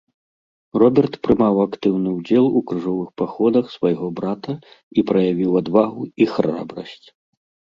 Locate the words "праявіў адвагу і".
5.13-6.31